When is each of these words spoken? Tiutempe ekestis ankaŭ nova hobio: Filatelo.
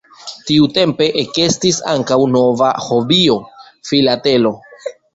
Tiutempe 0.45 1.09
ekestis 1.25 1.79
ankaŭ 1.93 2.19
nova 2.39 2.73
hobio: 2.89 3.39
Filatelo. 3.93 4.59